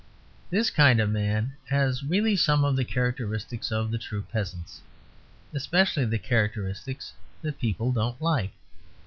[0.49, 4.79] This kind of man has really some of the characteristics of the true Peasant
[5.53, 8.53] especially the characteristics that people don't like.